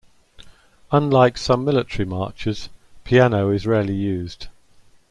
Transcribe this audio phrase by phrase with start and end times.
[0.91, 2.69] Unlike some military marches,
[3.03, 4.47] piano is rarely used.